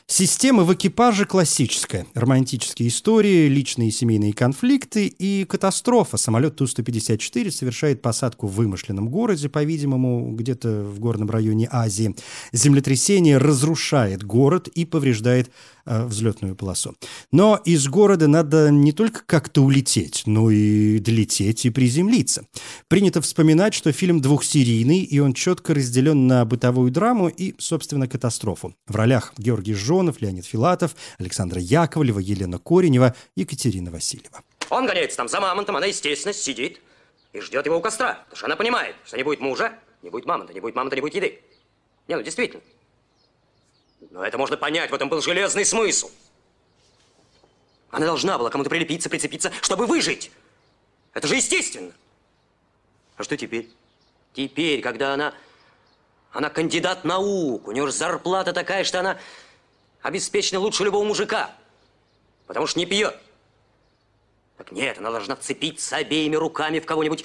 Система 0.08 0.64
в 0.64 0.74
экипаже 0.74 1.26
классическая. 1.26 2.08
Романтические 2.14 2.88
истории, 2.88 3.50
личные 3.50 3.90
и 3.90 3.92
семейные 3.92 4.32
конфликты 4.32 5.08
и 5.08 5.44
катастрофа. 5.44 6.16
Самолет 6.16 6.56
Ту-154 6.56 7.52
совершает 7.52 8.02
посадку 8.02 8.48
в 8.48 8.54
вымышленном 8.54 9.10
городе, 9.10 9.50
по-видимому, 9.50 10.32
где-то 10.32 10.84
в 10.84 11.00
горном 11.02 11.30
районе 11.30 11.68
Азии. 11.70 12.16
Землетрясение 12.54 13.38
разрушает 13.38 14.24
город 14.24 14.70
и 14.70 14.86
повреждает 14.86 15.52
э, 15.86 16.06
взлетную 16.06 16.56
полосу. 16.56 16.96
Но 17.34 17.60
из 17.66 17.90
города 17.90 18.30
надо 18.30 18.72
не 18.72 18.94
только 18.94 19.22
как-то 19.26 19.64
улететь, 19.64 20.24
но 20.26 20.50
и 20.50 21.00
долететь 21.00 21.66
и 21.66 21.72
приземлиться. 21.72 22.48
Принято 22.88 23.22
вспоминать, 23.22 23.74
что 23.74 23.92
фильм 23.92 24.22
двухсерийный, 24.22 25.00
и 25.00 25.25
он 25.26 25.34
четко 25.34 25.74
разделен 25.74 26.28
на 26.28 26.46
бытовую 26.46 26.92
драму 26.92 27.28
и, 27.28 27.56
собственно, 27.60 28.08
катастрофу. 28.08 28.76
В 28.88 28.96
ролях 28.96 29.34
Георгий 29.38 29.74
Жонов, 29.74 30.22
Леонид 30.22 30.46
Филатов, 30.46 30.96
Александра 31.18 31.60
Яковлева, 31.60 32.20
Елена 32.20 32.60
Коренева, 32.60 33.16
Екатерина 33.36 33.92
Васильева. 33.92 34.44
Он 34.70 34.86
гоняется 34.86 35.18
там 35.18 35.28
за 35.28 35.40
мамонтом, 35.40 35.76
она, 35.76 35.88
естественно, 35.88 36.34
сидит 36.34 36.82
и 37.34 37.42
ждет 37.42 37.66
его 37.66 37.78
у 37.78 37.82
костра, 37.82 38.20
потому 38.26 38.38
что 38.38 38.46
она 38.46 38.56
понимает, 38.56 38.96
что 39.06 39.18
не 39.18 39.24
будет 39.24 39.42
мужа, 39.42 39.74
не 40.02 40.10
будет 40.10 40.26
мамонта, 40.26 40.54
не 40.54 40.60
будет 40.60 40.76
мамонта, 40.76 40.96
не 40.96 41.02
будет 41.02 41.16
еды. 41.16 41.42
Не, 42.08 42.16
ну 42.16 42.22
действительно. 42.22 42.62
Но 44.12 44.24
это 44.24 44.38
можно 44.38 44.56
понять, 44.58 44.92
в 44.92 44.94
этом 44.94 45.10
был 45.10 45.22
железный 45.22 45.66
смысл. 45.66 46.10
Она 47.90 48.06
должна 48.06 48.38
была 48.38 48.50
кому-то 48.50 48.70
прилепиться, 48.70 49.10
прицепиться, 49.10 49.52
чтобы 49.62 49.86
выжить. 49.86 50.32
Это 51.14 51.28
же 51.28 51.36
естественно. 51.36 51.92
А 53.18 53.24
что 53.24 53.38
теперь? 53.38 53.70
Теперь, 54.36 54.82
когда 54.82 55.14
она... 55.14 55.34
Она 56.32 56.50
кандидат 56.50 57.06
наук, 57.06 57.70
у 57.70 57.72
нее 57.72 57.86
же 57.86 57.94
зарплата 57.94 58.52
такая, 58.52 58.84
что 58.84 59.00
она 59.00 59.18
обеспечена 60.02 60.60
лучше 60.60 60.84
любого 60.84 61.06
мужика. 61.06 61.56
Потому 62.46 62.68
что 62.68 62.78
не 62.78 62.86
пьет. 62.86 63.18
Так 64.58 64.74
нет, 64.74 64.98
она 64.98 65.12
должна 65.12 65.38
вцепиться 65.38 65.96
обеими 65.96 66.36
руками 66.36 66.82
в 66.82 66.86
кого-нибудь, 66.86 67.24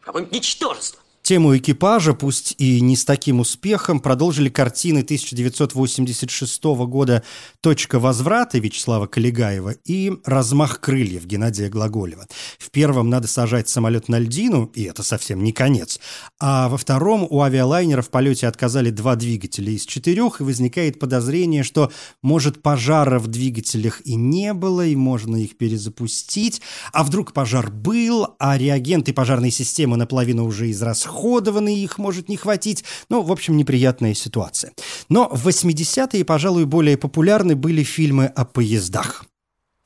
в 0.00 0.04
какое-нибудь 0.06 0.34
ничтожество. 0.34 1.02
Тему 1.30 1.56
экипажа, 1.56 2.12
пусть 2.12 2.56
и 2.58 2.80
не 2.80 2.96
с 2.96 3.04
таким 3.04 3.38
успехом, 3.38 4.00
продолжили 4.00 4.48
картины 4.48 5.02
1986 5.02 6.64
года 6.88 7.22
«Точка 7.60 8.00
возврата» 8.00 8.58
Вячеслава 8.58 9.06
Калигаева 9.06 9.76
и 9.84 10.12
«Размах 10.24 10.80
крыльев» 10.80 11.26
Геннадия 11.26 11.68
Глаголева. 11.68 12.26
В 12.58 12.72
первом 12.72 13.10
надо 13.10 13.28
сажать 13.28 13.68
самолет 13.68 14.08
на 14.08 14.18
льдину, 14.18 14.72
и 14.74 14.82
это 14.82 15.04
совсем 15.04 15.44
не 15.44 15.52
конец. 15.52 16.00
А 16.40 16.68
во 16.68 16.76
втором 16.76 17.24
у 17.30 17.42
авиалайнера 17.42 18.02
в 18.02 18.10
полете 18.10 18.48
отказали 18.48 18.90
два 18.90 19.14
двигателя 19.14 19.70
из 19.70 19.86
четырех, 19.86 20.40
и 20.40 20.42
возникает 20.42 20.98
подозрение, 20.98 21.62
что, 21.62 21.92
может, 22.22 22.60
пожара 22.60 23.20
в 23.20 23.28
двигателях 23.28 24.00
и 24.04 24.16
не 24.16 24.52
было, 24.52 24.84
и 24.84 24.96
можно 24.96 25.36
их 25.36 25.56
перезапустить. 25.56 26.60
А 26.92 27.04
вдруг 27.04 27.32
пожар 27.32 27.70
был, 27.70 28.34
а 28.40 28.58
реагенты 28.58 29.12
пожарной 29.12 29.52
системы 29.52 29.96
наполовину 29.96 30.44
уже 30.44 30.72
израсходованы, 30.72 31.19
израсходованы, 31.20 31.74
их 31.74 31.98
может 31.98 32.28
не 32.28 32.36
хватить. 32.36 32.84
Ну, 33.08 33.22
в 33.22 33.32
общем, 33.32 33.56
неприятная 33.56 34.14
ситуация. 34.14 34.72
Но 35.08 35.28
в 35.30 35.48
80-е, 35.48 36.24
пожалуй, 36.24 36.64
более 36.64 36.96
популярны 36.96 37.54
были 37.56 37.82
фильмы 37.82 38.26
о 38.26 38.44
поездах. 38.44 39.24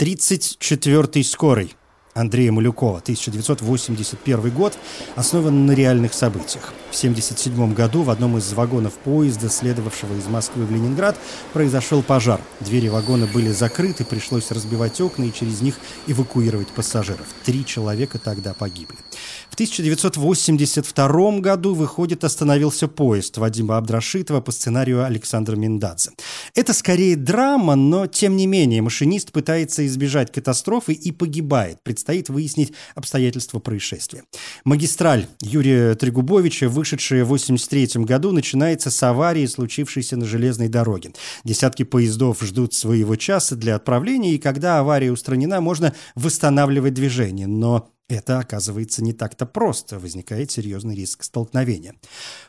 «34-й 0.01 1.25
скорый» 1.25 1.75
Андрея 2.15 2.53
Малюкова, 2.53 2.99
1981 2.99 4.51
год, 4.51 4.79
основан 5.17 5.67
на 5.67 5.73
реальных 5.73 6.15
событиях. 6.15 6.73
В 6.91 6.97
1977 6.97 7.75
году 7.75 8.03
в 8.03 8.11
одном 8.11 8.39
из 8.39 8.53
вагонов 8.53 8.95
поезда, 8.95 9.49
следовавшего 9.49 10.15
из 10.17 10.27
Москвы 10.29 10.65
в 10.65 10.71
Ленинград, 10.71 11.17
произошел 11.53 12.03
пожар. 12.03 12.41
Двери 12.61 12.89
вагона 12.89 13.27
были 13.27 13.51
закрыты, 13.51 14.05
пришлось 14.05 14.53
разбивать 14.53 15.01
окна 15.01 15.25
и 15.25 15.33
через 15.33 15.61
них 15.61 15.75
эвакуировать 16.07 16.69
пассажиров. 16.69 17.27
Три 17.45 17.67
человека 17.67 18.19
тогда 18.19 18.55
погибли. 18.55 18.97
В 19.51 19.55
1982 19.55 21.39
году 21.39 21.75
выходит 21.75 22.25
«Остановился 22.25 22.89
поезд» 22.89 23.39
Вадима 23.39 23.77
Абдрашитова 23.77 24.41
по 24.41 24.51
сценарию 24.51 25.05
Александра 25.05 25.55
Миндадзе. 25.55 26.11
Это 26.55 26.73
скорее 26.73 27.17
драма, 27.17 27.77
но 27.77 28.07
тем 28.07 28.37
не 28.37 28.47
менее 28.47 28.83
машинист 28.83 29.31
пытается 29.31 29.87
избежать 29.87 30.33
катастрофы 30.33 30.93
и 30.93 31.13
погибает. 31.13 31.79
Предстоит 32.05 32.29
выяснить 32.29 32.75
обстоятельства 32.95 33.61
происшествия. 33.61 34.25
«Магистраль» 34.65 35.27
Юрия 35.41 35.95
Трегубовича, 35.95 36.69
вышедшая 36.69 37.25
в 37.25 37.29
1983 37.29 38.05
году, 38.05 38.31
начинается 38.31 38.91
с 38.91 39.03
аварии, 39.03 39.47
случившейся 39.47 40.19
на 40.19 40.27
железной 40.27 40.69
дороге. 40.69 41.13
Десятки 41.45 41.83
поездов 41.83 42.43
ждут 42.43 42.75
своего 42.75 43.17
часа 43.17 43.57
для 43.57 43.77
отправления, 43.77 44.35
и 44.35 44.39
когда 44.39 44.81
авария 44.81 45.13
устранена, 45.13 45.63
можно 45.63 45.95
восстанавливать 46.15 46.93
движение. 46.93 47.47
Но 47.47 47.94
это 48.09 48.39
оказывается 48.39 49.03
не 49.03 49.13
так-то 49.13 49.47
просто, 49.47 49.99
возникает 49.99 50.51
серьезный 50.51 50.95
риск 50.95 51.23
столкновения. 51.25 51.95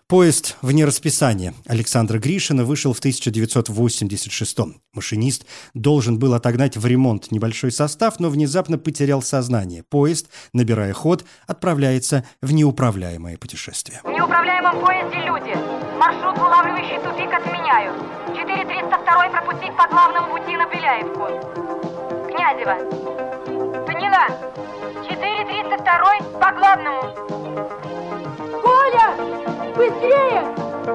Поезд 0.07 0.57
вне 0.61 0.85
расписания 0.85 1.53
Александра 1.65 2.19
Гришина 2.19 2.65
вышел 2.65 2.93
в 2.93 2.99
1986 2.99 4.59
-м. 4.59 4.73
Машинист 4.93 5.45
должен 5.73 6.19
был 6.19 6.33
отогнать 6.33 6.77
в 6.77 6.85
ремонт 6.85 7.31
небольшой 7.31 7.71
состав, 7.71 8.19
но 8.19 8.29
внезапно 8.29 8.77
потерял 8.77 9.21
сознание. 9.21 9.83
Поезд, 9.83 10.27
набирая 10.53 10.93
ход, 10.93 11.25
отправляется 11.47 12.25
в 12.41 12.51
неуправляемое 12.51 13.37
путешествие. 13.37 14.01
В 14.03 14.09
неуправляемом 14.09 14.79
поезде 14.81 15.17
люди. 15.25 15.55
Маршрут, 15.97 16.37
улавливающий 16.37 16.99
тупик, 17.01 17.31
отменяю. 17.33 17.93
4302 18.35 19.29
пропустить 19.29 19.75
по 19.77 19.87
главному 19.87 20.27
пути 20.33 20.57
на 20.57 20.65
Беляевку. 20.67 21.25
Князева. 22.27 22.75
Поняла. 23.85 24.27
432 25.69 26.39
по 26.39 26.51
главному. 26.51 27.01
Коля, 28.61 29.15
быстрее! 29.75 30.43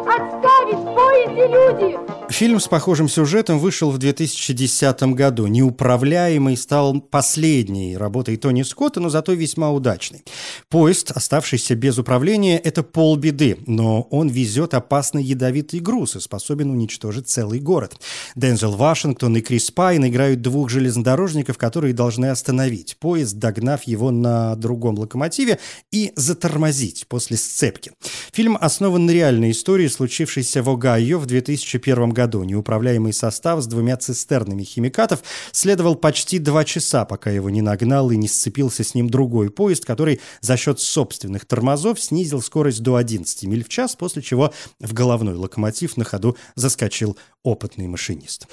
Отставить! 0.06 0.76
В 0.76 0.94
поезде 0.94 1.46
люди! 1.48 2.19
Фильм 2.30 2.60
с 2.60 2.68
похожим 2.68 3.08
сюжетом 3.08 3.58
вышел 3.58 3.90
в 3.90 3.98
2010 3.98 5.02
году. 5.14 5.48
«Неуправляемый» 5.48 6.56
стал 6.56 7.00
последней 7.00 7.96
работой 7.96 8.36
Тони 8.36 8.62
Скотта, 8.62 9.00
но 9.00 9.08
зато 9.08 9.32
весьма 9.32 9.72
удачной. 9.72 10.22
Поезд, 10.68 11.10
оставшийся 11.10 11.74
без 11.74 11.98
управления, 11.98 12.56
это 12.56 12.84
полбеды, 12.84 13.58
но 13.66 14.02
он 14.10 14.28
везет 14.28 14.74
опасный 14.74 15.24
ядовитый 15.24 15.80
груз 15.80 16.14
и 16.14 16.20
способен 16.20 16.70
уничтожить 16.70 17.28
целый 17.28 17.58
город. 17.58 18.00
Дензел 18.36 18.76
Вашингтон 18.76 19.36
и 19.36 19.40
Крис 19.40 19.72
Пайн 19.72 20.06
играют 20.06 20.40
двух 20.40 20.70
железнодорожников, 20.70 21.58
которые 21.58 21.94
должны 21.94 22.26
остановить 22.26 22.96
поезд, 23.00 23.38
догнав 23.38 23.82
его 23.82 24.12
на 24.12 24.54
другом 24.54 25.00
локомотиве 25.00 25.58
и 25.90 26.12
затормозить 26.14 27.06
после 27.08 27.36
сцепки. 27.36 27.90
Фильм 28.32 28.56
основан 28.58 29.06
на 29.06 29.10
реальной 29.10 29.50
истории, 29.50 29.88
случившейся 29.88 30.62
в 30.62 30.70
Огайо 30.70 31.18
в 31.18 31.26
2001 31.26 32.10
году 32.10 32.19
году 32.20 32.44
неуправляемый 32.44 33.14
состав 33.14 33.62
с 33.62 33.66
двумя 33.66 33.96
цистернами 33.96 34.62
химикатов 34.62 35.22
следовал 35.52 35.94
почти 35.94 36.38
два 36.38 36.64
часа, 36.64 37.06
пока 37.06 37.30
его 37.30 37.48
не 37.48 37.62
нагнал 37.62 38.10
и 38.10 38.16
не 38.18 38.28
сцепился 38.28 38.84
с 38.84 38.94
ним 38.94 39.08
другой 39.08 39.48
поезд, 39.48 39.86
который 39.86 40.20
за 40.42 40.58
счет 40.58 40.80
собственных 40.80 41.46
тормозов 41.46 41.98
снизил 41.98 42.42
скорость 42.42 42.82
до 42.82 42.96
11 42.96 43.44
миль 43.44 43.64
в 43.64 43.70
час, 43.70 43.96
после 43.96 44.20
чего 44.20 44.52
в 44.80 44.92
головной 44.92 45.34
локомотив 45.34 45.96
на 45.96 46.04
ходу 46.04 46.36
заскочил 46.56 47.16
опытный 47.42 47.88
машинист. 47.88 48.46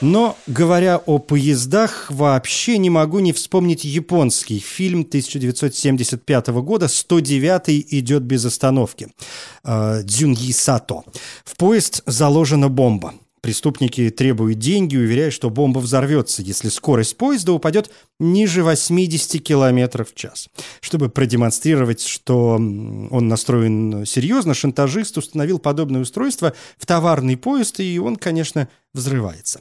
Но, 0.00 0.36
говоря 0.46 0.96
о 0.96 1.18
поездах, 1.18 2.06
вообще 2.10 2.78
не 2.78 2.88
могу 2.88 3.18
не 3.18 3.32
вспомнить 3.32 3.84
японский 3.84 4.60
фильм 4.60 5.00
1975 5.00 6.48
года 6.48 6.86
«109 6.86 7.84
идет 7.90 8.22
без 8.22 8.44
остановки» 8.44 9.08
э, 9.64 10.02
Дзюньи 10.04 10.52
Сато. 10.52 11.02
В 11.44 11.56
поезд 11.56 12.02
заложена 12.06 12.68
бомба. 12.68 13.14
Преступники 13.40 14.10
требуют 14.10 14.58
деньги, 14.58 14.96
уверяя, 14.96 15.30
что 15.30 15.50
бомба 15.50 15.78
взорвется, 15.78 16.42
если 16.42 16.68
скорость 16.68 17.16
поезда 17.16 17.52
упадет 17.52 17.90
ниже 18.18 18.62
80 18.62 19.42
км 19.42 20.04
в 20.04 20.14
час. 20.14 20.48
Чтобы 20.80 21.08
продемонстрировать, 21.08 22.02
что 22.02 22.54
он 22.54 23.28
настроен 23.28 24.04
серьезно, 24.06 24.54
шантажист 24.54 25.18
установил 25.18 25.58
подобное 25.58 26.00
устройство 26.00 26.54
в 26.76 26.86
товарный 26.86 27.36
поезд, 27.36 27.80
и 27.80 27.98
он, 27.98 28.16
конечно, 28.16 28.68
взрывается. 28.92 29.60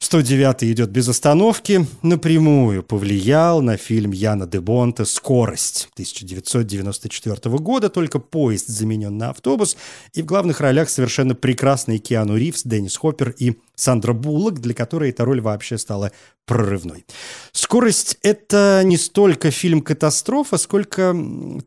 109 0.00 0.62
идет 0.62 0.90
без 0.90 1.08
остановки, 1.08 1.84
напрямую 2.02 2.84
повлиял 2.84 3.60
на 3.62 3.76
фильм 3.76 4.12
Яна 4.12 4.46
де 4.46 4.60
Бонта 4.60 5.04
«Скорость» 5.04 5.88
1994 5.94 7.58
года, 7.58 7.88
только 7.88 8.20
поезд 8.20 8.68
заменен 8.68 9.18
на 9.18 9.30
автобус, 9.30 9.76
и 10.14 10.22
в 10.22 10.24
главных 10.24 10.60
ролях 10.60 10.88
совершенно 10.88 11.34
прекрасные 11.34 11.98
Киану 11.98 12.36
Ривз, 12.36 12.62
Деннис 12.64 12.96
Хоппер 12.96 13.34
и 13.38 13.58
Сандра 13.78 14.12
Буллок, 14.12 14.60
для 14.60 14.74
которой 14.74 15.10
эта 15.10 15.24
роль 15.24 15.40
вообще 15.40 15.78
стала 15.78 16.10
прорывной. 16.46 17.04
«Скорость»— 17.52 18.16
это 18.22 18.82
не 18.84 18.96
столько 18.96 19.50
фильм-катастрофа, 19.50 20.56
сколько 20.56 21.14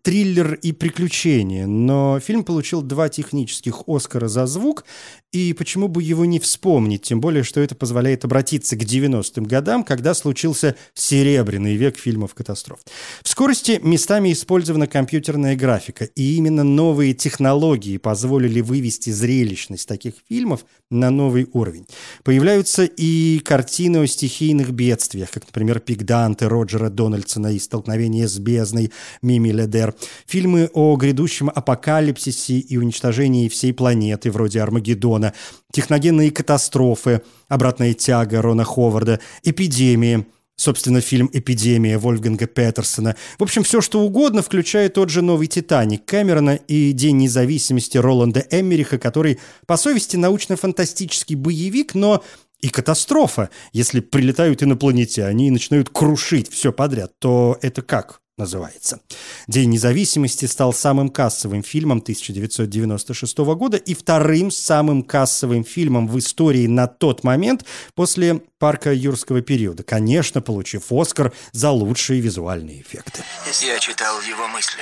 триллер 0.02 0.56
и 0.56 0.72
приключение. 0.72 1.68
Но 1.68 2.20
фильм 2.20 2.44
получил 2.44 2.82
два 2.82 3.08
технических 3.08 3.84
«Оскара» 3.88 4.28
за 4.28 4.48
звук, 4.48 4.84
и 5.32 5.54
почему 5.54 5.88
бы 5.88 6.04
его 6.04 6.26
не 6.26 6.40
вспомнить, 6.40 7.04
тем 7.04 7.22
более, 7.22 7.44
что 7.44 7.62
это 7.62 7.76
позволяет 7.76 8.26
обратиться 8.26 8.76
к 8.76 8.82
90-м 8.82 9.46
годам, 9.46 9.84
когда 9.84 10.14
случился 10.14 10.76
серебряный 10.96 11.76
век 11.76 11.98
фильмов-катастроф. 11.98 12.80
В 13.24 13.30
«Скорости» 13.30 13.80
местами 13.84 14.34
использована 14.34 14.88
компьютерная 14.88 15.56
графика, 15.56 16.06
и 16.06 16.36
именно 16.36 16.64
новые 16.64 17.14
технологии 17.14 17.98
позволили 17.98 18.62
вывести 18.62 19.12
зрелищность 19.12 19.88
таких 19.88 20.16
фильмов 20.28 20.66
на 20.90 21.12
новый 21.12 21.48
уровень. 21.54 21.86
Появляются 22.24 22.84
и 22.84 23.40
картины 23.40 23.98
о 23.98 24.08
стихийных 24.08 24.72
бедствиях, 24.72 25.32
как, 25.32 25.46
например, 25.46 25.80
«Пик 25.80 26.04
Данте» 26.04 26.48
Роджера 26.48 26.90
Дональдсона 26.90 27.48
и 27.48 27.60
«Столкновение 27.60 28.28
с 28.28 28.38
бездной» 28.38 28.92
Мими 29.22 29.50
Ледер, 29.50 29.96
фильмы 30.26 30.70
о 30.74 30.96
грядущем 30.96 31.50
апокалипсисе 31.54 32.60
и 32.60 32.78
уничтожении 32.78 33.50
всей 33.50 33.74
планеты, 33.74 34.32
вроде 34.32 34.62
«Армагеддона», 34.62 35.34
техногенные 35.72 36.32
катастрофы, 36.32 37.22
«Обратная 37.48 37.94
тяга» 37.94 38.42
Рона 38.42 38.64
Ховарда, 38.64 39.20
«Эпидемии», 39.44 40.26
Собственно, 40.62 41.02
фильм 41.02 41.28
«Эпидемия» 41.34 41.98
Вольфганга 41.98 42.46
Петерсона. 42.46 43.16
В 43.40 43.42
общем, 43.42 43.64
все, 43.64 43.82
что 43.82 44.02
угодно, 44.02 44.44
включая 44.44 44.90
тот 44.90 45.10
же 45.10 45.24
«Новый 45.24 45.48
Титаник» 45.48 46.06
Кэмерона 46.06 46.54
и 46.68 46.92
«День 46.92 47.18
независимости» 47.18 47.98
Роланда 47.98 48.46
Эммериха, 48.52 49.00
который, 49.00 49.40
по 49.66 49.76
совести, 49.76 50.18
научно-фантастический 50.18 51.36
боевик, 51.36 51.96
но 51.96 52.24
и 52.60 52.70
катастрофа. 52.70 53.50
Если 53.74 54.02
прилетают 54.02 54.62
инопланетяне 54.62 55.48
и 55.48 55.50
начинают 55.50 55.90
крушить 55.90 56.52
все 56.52 56.72
подряд, 56.72 57.18
то 57.18 57.58
это 57.64 57.82
как? 57.82 58.21
Называется. 58.38 59.00
«День 59.48 59.70
независимости» 59.70 60.46
стал 60.46 60.74
самым 60.74 61.10
кассовым 61.10 61.64
фильмом 61.64 62.00
1996 62.00 63.38
года 63.56 63.78
и 63.78 63.94
вторым 63.94 64.52
самым 64.52 65.04
кассовым 65.04 65.64
фильмом 65.64 66.08
в 66.08 66.18
истории 66.20 66.68
на 66.68 66.88
тот 66.88 67.24
момент 67.24 67.66
после 67.94 68.42
«Парка 68.60 68.94
юрского 68.94 69.42
периода», 69.42 69.84
конечно, 69.84 70.42
получив 70.42 70.92
«Оскар» 70.92 71.34
за 71.52 71.72
лучшие 71.72 72.22
визуальные 72.22 72.82
эффекты. 72.82 73.24
Я 73.62 73.80
читал 73.80 74.22
его 74.22 74.48
мысли. 74.48 74.82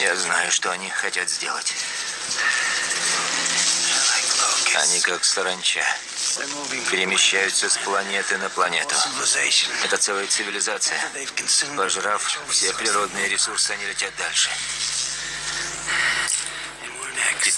Я 0.00 0.16
знаю, 0.16 0.50
что 0.50 0.70
они 0.70 0.88
хотят 0.88 1.28
сделать. 1.28 1.74
Они 4.74 5.00
как 5.00 5.24
саранча 5.24 5.80
перемещаются 6.90 7.68
с 7.68 7.76
планеты 7.78 8.38
на 8.38 8.48
планету. 8.50 8.94
Это 9.84 9.96
целая 9.96 10.26
цивилизация. 10.26 10.98
Пожрав 11.76 12.40
все 12.48 12.72
природные 12.74 13.28
ресурсы, 13.28 13.70
они 13.72 13.84
летят 13.86 14.12
дальше. 14.18 14.50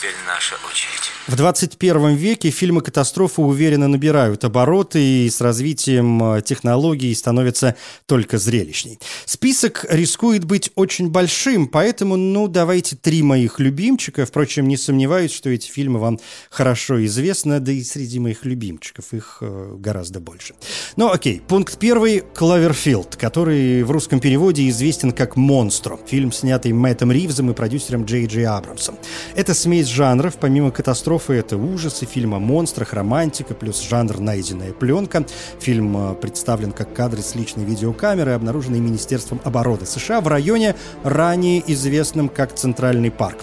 Теперь 0.05 0.14
наша 0.27 0.55
очередь. 0.67 1.11
В 1.27 1.37
21 1.37 2.14
веке 2.14 2.51
фильмы 2.51 2.83
катастрофы 2.83 3.40
уверенно 3.40 3.88
набирают 3.88 4.45
обороты 4.45 5.03
и 5.03 5.31
с 5.31 5.40
развитием 5.40 6.23
э, 6.35 6.43
технологий 6.43 7.14
становятся 7.14 7.77
только 8.07 8.37
зрелищней. 8.37 8.99
Список 9.25 9.87
рискует 9.88 10.45
быть 10.45 10.71
очень 10.75 11.09
большим, 11.09 11.69
поэтому, 11.69 12.17
ну, 12.17 12.49
давайте 12.49 12.97
три 12.97 13.23
моих 13.23 13.61
любимчика. 13.61 14.27
Впрочем, 14.27 14.69
не 14.69 14.77
сомневаюсь, 14.77 15.33
что 15.33 15.49
эти 15.49 15.71
фильмы 15.71 16.01
вам 16.01 16.21
хорошо 16.51 17.03
известны, 17.07 17.61
да 17.61 17.73
и 17.73 17.83
среди 17.83 18.19
моих 18.19 18.45
любимчиков 18.45 19.14
их 19.14 19.38
э, 19.40 19.77
гораздо 19.79 20.21
больше. 20.21 20.55
Ну, 20.97 21.11
окей, 21.11 21.40
пункт 21.47 21.79
первый– 21.79 22.23
«Кловерфилд», 22.35 23.17
который 23.17 23.83
в 23.83 23.90
русском 23.90 24.21
переводе 24.21 24.69
известен 24.69 25.12
как 25.12 25.37
«Монстро». 25.37 25.99
Фильм, 26.07 26.33
снятый 26.33 26.73
Мэттом 26.73 27.11
Ривзом 27.11 27.51
и 27.51 27.55
продюсером 27.55 28.05
Джей 28.05 28.27
Джей 28.27 28.47
Абрамсом. 28.47 28.99
Это 29.44 29.52
смесь 29.52 29.88
жанров, 29.88 30.38
помимо 30.40 30.70
катастрофы, 30.70 31.35
это 31.35 31.59
ужасы, 31.59 32.07
фильм 32.07 32.35
о 32.35 32.38
монстрах, 32.38 32.94
романтика, 32.94 33.52
плюс 33.52 33.83
жанр 33.83 34.18
«Найденная 34.18 34.72
пленка». 34.72 35.26
Фильм 35.61 35.94
э, 35.98 36.14
представлен 36.14 36.72
как 36.72 36.94
кадры 36.94 37.20
с 37.20 37.35
личной 37.35 37.64
видеокамеры, 37.64 38.33
обнаруженной 38.33 38.80
Министерством 38.80 39.42
обороны 39.44 39.85
США 39.85 40.22
в 40.22 40.28
районе, 40.28 40.76
ранее 41.02 41.62
известном 41.70 42.30
как 42.30 42.54
Центральный 42.54 43.11
парк. 43.11 43.37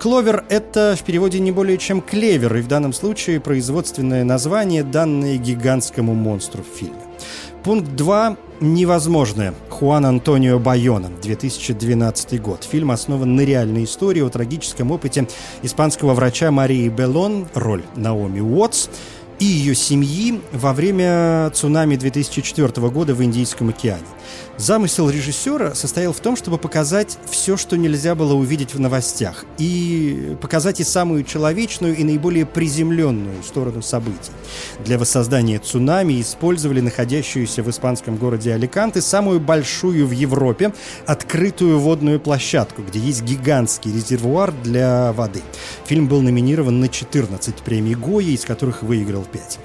«Кловер»— 0.00 0.44
это 0.48 0.96
в 0.98 1.04
переводе 1.04 1.38
не 1.38 1.52
более 1.52 1.78
чем 1.78 2.00
«клевер», 2.00 2.56
и 2.56 2.60
в 2.60 2.66
данном 2.66 2.92
случае 2.92 3.38
производственное 3.38 4.24
название, 4.24 4.82
данное 4.82 5.36
гигантскому 5.36 6.14
монстру 6.14 6.64
в 6.64 6.76
фильме. 6.76 6.98
Пункт 7.64 7.96
2 7.96 8.36
«Невозможное». 8.60 9.54
Хуан 9.70 10.04
Антонио 10.04 10.58
Байона, 10.58 11.08
2012 11.22 12.42
год. 12.42 12.62
Фильм 12.62 12.90
основан 12.90 13.36
на 13.36 13.40
реальной 13.40 13.84
истории 13.84 14.20
о 14.20 14.28
трагическом 14.28 14.90
опыте 14.90 15.26
испанского 15.62 16.12
врача 16.12 16.50
Марии 16.50 16.90
Белон, 16.90 17.46
роль 17.54 17.82
Наоми 17.96 18.40
Уотс, 18.40 18.90
и 19.38 19.44
ее 19.44 19.74
семьи 19.74 20.40
во 20.52 20.72
время 20.72 21.50
цунами 21.54 21.96
2004 21.96 22.88
года 22.88 23.14
в 23.14 23.22
Индийском 23.22 23.70
океане. 23.70 24.04
Замысел 24.56 25.10
режиссера 25.10 25.74
состоял 25.74 26.12
в 26.12 26.20
том, 26.20 26.36
чтобы 26.36 26.58
показать 26.58 27.18
все, 27.28 27.56
что 27.56 27.76
нельзя 27.76 28.14
было 28.14 28.34
увидеть 28.34 28.72
в 28.72 28.80
новостях, 28.80 29.44
и 29.58 30.36
показать 30.40 30.78
и 30.78 30.84
самую 30.84 31.24
человечную, 31.24 31.96
и 31.96 32.04
наиболее 32.04 32.46
приземленную 32.46 33.42
сторону 33.42 33.82
событий. 33.82 34.30
Для 34.84 34.96
воссоздания 34.96 35.58
цунами 35.58 36.20
использовали 36.20 36.80
находящуюся 36.80 37.64
в 37.64 37.70
испанском 37.70 38.16
городе 38.16 38.54
Аликанте 38.54 39.00
самую 39.00 39.40
большую 39.40 40.06
в 40.06 40.12
Европе 40.12 40.72
открытую 41.06 41.80
водную 41.80 42.20
площадку, 42.20 42.82
где 42.82 43.00
есть 43.00 43.22
гигантский 43.22 43.92
резервуар 43.92 44.52
для 44.62 45.12
воды. 45.12 45.42
Фильм 45.86 46.06
был 46.06 46.22
номинирован 46.22 46.78
на 46.78 46.88
14 46.88 47.56
премий 47.56 47.94
Гоя, 47.94 48.26
из 48.26 48.44
которых 48.44 48.84
выиграл 48.84 49.23
5. 49.24 49.58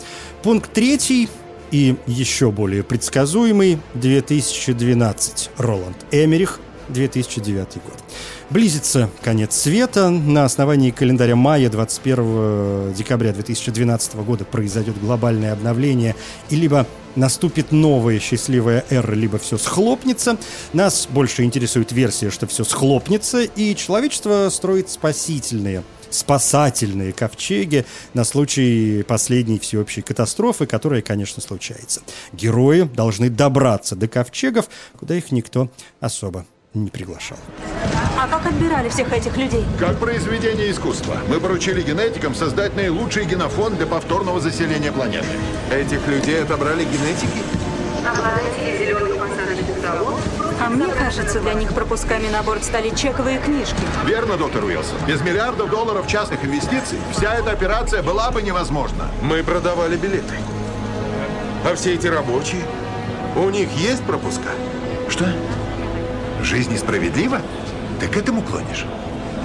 Пункт 0.43 0.71
третий 0.73 1.29
и 1.71 1.95
еще 2.07 2.51
более 2.51 2.83
предсказуемый 2.83 3.79
2012 3.93 5.51
Роланд 5.57 5.97
Эмерих 6.11 6.59
2009 6.89 7.73
год. 7.85 8.03
Близится 8.49 9.09
конец 9.21 9.55
света. 9.55 10.09
На 10.09 10.45
основании 10.45 10.91
календаря 10.91 11.35
мая 11.35 11.69
21 11.69 12.93
декабря 12.93 13.31
2012 13.31 14.15
года 14.15 14.43
произойдет 14.43 14.99
глобальное 14.99 15.53
обновление 15.53 16.15
и 16.49 16.55
либо 16.55 16.87
наступит 17.15 17.71
новая 17.71 18.19
счастливая 18.19 18.85
эра, 18.89 19.13
либо 19.13 19.37
все 19.37 19.57
схлопнется. 19.57 20.37
Нас 20.73 21.07
больше 21.09 21.43
интересует 21.43 21.91
версия, 21.91 22.31
что 22.31 22.47
все 22.47 22.63
схлопнется, 22.63 23.41
и 23.41 23.75
человечество 23.75 24.49
строит 24.49 24.89
спасительные 24.89 25.83
спасательные 26.09 27.13
ковчеги 27.13 27.85
на 28.13 28.23
случай 28.23 29.03
последней 29.03 29.59
всеобщей 29.59 30.01
катастрофы, 30.01 30.65
которая, 30.65 31.01
конечно, 31.01 31.41
случается. 31.41 32.01
Герои 32.33 32.83
должны 32.83 33.29
добраться 33.29 33.95
до 33.95 34.07
ковчегов, 34.07 34.69
куда 34.97 35.15
их 35.15 35.31
никто 35.31 35.69
особо 35.99 36.45
не 36.73 36.89
приглашал. 36.89 37.37
А 38.17 38.27
как 38.27 38.45
отбирали 38.45 38.89
всех 38.89 39.11
этих 39.11 39.35
людей? 39.37 39.63
Как 39.79 39.97
произведение 39.99 40.69
искусства. 40.71 41.17
Мы 41.27 41.39
поручили 41.39 41.81
генетикам 41.81 42.35
создать 42.35 42.75
наилучший 42.75 43.25
генофонд 43.25 43.77
для 43.77 43.87
повторного 43.87 44.39
заселения 44.39 44.91
планеты. 44.91 45.27
Этих 45.71 46.05
людей 46.07 46.43
отобрали 46.43 46.83
генетики? 46.83 47.43
Обладатели 48.05 48.77
зеленых 48.77 49.08
а 50.69 50.71
мне 50.71 50.85
кажется, 50.93 51.39
для 51.39 51.53
них 51.53 51.73
пропусками 51.73 52.27
на 52.27 52.43
борт 52.43 52.63
стали 52.63 52.91
чековые 52.91 53.39
книжки. 53.39 53.75
Верно, 54.05 54.37
доктор 54.37 54.63
Уилсон. 54.63 54.97
Без 55.07 55.19
миллиардов 55.21 55.71
долларов 55.71 56.05
частных 56.07 56.45
инвестиций 56.45 56.99
вся 57.11 57.33
эта 57.33 57.51
операция 57.51 58.03
была 58.03 58.29
бы 58.29 58.43
невозможна. 58.43 59.09
Мы 59.23 59.43
продавали 59.43 59.97
билеты. 59.97 60.35
А 61.65 61.75
все 61.75 61.95
эти 61.95 62.05
рабочие? 62.05 62.61
У 63.35 63.49
них 63.49 63.71
есть 63.71 64.03
пропуска? 64.03 64.49
Что? 65.09 65.25
Жизнь 66.43 66.71
несправедлива? 66.71 67.41
Ты 67.99 68.07
к 68.07 68.15
этому 68.15 68.43
клонишь? 68.43 68.85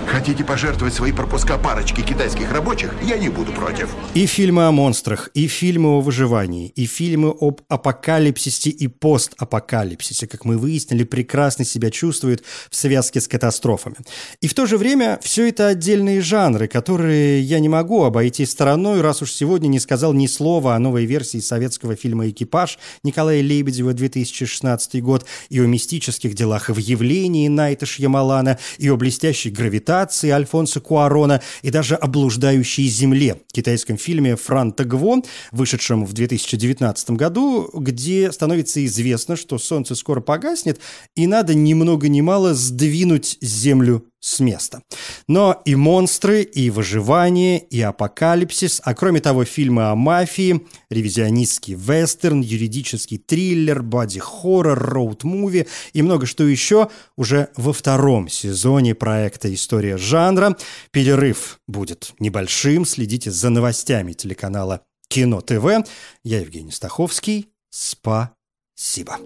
Хотите 0.07 0.45
пожертвовать 0.45 0.95
свои 0.95 1.13
пропуска 1.13 1.59
парочки 1.59 2.03
китайских 2.03 2.53
рабочих? 2.53 2.95
Я 3.03 3.17
не 3.17 3.29
буду 3.29 3.53
против. 3.53 3.89
И 4.15 4.27
фильмы 4.27 4.67
о 4.67 4.73
монстрах, 4.73 5.31
и 5.35 5.47
фильмы 5.47 5.97
о 5.97 6.01
выживании, 6.01 6.69
и 6.69 6.87
фильмы 6.87 7.35
об 7.41 7.63
апокалипсисе 7.69 8.71
и 8.71 8.87
постапокалипсисе, 8.87 10.27
как 10.27 10.45
мы 10.45 10.59
выяснили, 10.59 11.05
прекрасно 11.05 11.65
себя 11.65 11.91
чувствуют 11.91 12.43
в 12.71 12.77
связке 12.77 13.21
с 13.21 13.29
катастрофами. 13.29 13.97
И 14.41 14.49
в 14.49 14.55
то 14.55 14.67
же 14.67 14.77
время 14.79 15.19
все 15.23 15.49
это 15.49 15.69
отдельные 15.69 16.21
жанры, 16.21 16.69
которые 16.69 17.41
я 17.41 17.59
не 17.59 17.69
могу 17.69 18.05
обойти 18.05 18.47
стороной, 18.47 19.01
раз 19.01 19.23
уж 19.23 19.33
сегодня 19.33 19.69
не 19.69 19.81
сказал 19.81 20.13
ни 20.13 20.27
слова 20.27 20.75
о 20.75 20.79
новой 20.79 21.07
версии 21.07 21.39
советского 21.39 21.97
фильма 21.97 22.29
«Экипаж» 22.29 22.79
Николая 23.03 23.41
Лебедева 23.41 23.95
2016 23.95 25.03
год, 25.03 25.27
и 25.49 25.61
о 25.61 25.67
мистических 25.67 26.35
делах 26.35 26.69
в 26.69 26.79
явлении 26.79 27.49
Найта 27.49 27.87
Шьямалана, 27.87 28.59
и 28.79 28.89
о 28.89 28.97
блестящей 28.97 29.51
гравитации 29.51 29.94
«Мутации» 29.95 30.31
Альфонса 30.31 30.81
Куарона 30.81 31.41
и 31.63 31.71
даже 31.71 31.95
о 31.95 32.09
«Блуждающей 32.09 32.89
земле» 32.89 33.43
китайском 33.53 33.97
фильме 33.97 34.35
Франта 34.35 34.85
Гво, 34.85 35.23
вышедшем 35.53 36.05
в 36.05 36.13
2019 36.13 37.11
году, 37.11 37.71
где 37.73 38.33
становится 38.33 38.85
известно, 38.87 39.37
что 39.37 39.57
солнце 39.57 39.95
скоро 39.95 40.21
погаснет, 40.21 40.81
и 41.15 41.29
надо 41.29 41.55
ни 41.55 41.75
много 41.75 42.09
ни 42.09 42.23
мало 42.23 42.55
сдвинуть 42.55 43.39
Землю 43.41 44.05
с 44.25 44.41
места. 44.41 44.83
Но 45.29 45.61
и 45.67 45.75
монстры, 45.75 46.43
и 46.43 46.71
выживание, 46.71 47.59
и 47.59 47.81
апокалипсис, 47.83 48.81
а 48.83 48.95
кроме 48.95 49.21
того 49.21 49.45
фильмы 49.45 49.91
о 49.91 49.95
мафии, 49.95 50.67
ревизионистский 50.89 51.75
вестерн, 51.75 52.41
юридический 52.41 53.19
триллер, 53.19 53.83
боди-хоррор, 53.83 54.79
роуд-муви 54.79 55.69
и 55.93 56.03
много 56.03 56.25
что 56.25 56.45
еще 56.45 56.89
уже 57.17 57.51
во 57.57 57.75
втором 57.75 58.31
сезоне 58.31 58.95
проекта 58.95 59.53
«История 59.53 59.99
жанра». 59.99 60.57
Перерыв 60.91 61.61
будет 61.69 62.15
небольшим, 62.19 62.87
следите 62.87 63.31
за 63.31 63.51
новостями 63.51 64.15
телеканала 64.15 64.81
Кино 65.09 65.43
ТВ. 65.43 65.87
Я 66.25 66.41
Евгений 66.41 66.73
Стаховский. 66.73 67.51
Спасибо. 67.69 69.19